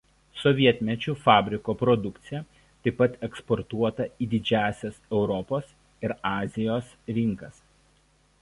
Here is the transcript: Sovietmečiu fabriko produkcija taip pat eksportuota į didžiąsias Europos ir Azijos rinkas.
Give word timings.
Sovietmečiu 0.43 1.13
fabriko 1.25 1.75
produkcija 1.81 2.39
taip 2.87 2.97
pat 3.01 3.19
eksportuota 3.27 4.07
į 4.27 4.31
didžiąsias 4.33 4.99
Europos 5.21 5.71
ir 6.09 6.17
Azijos 6.35 6.93
rinkas. 7.21 7.63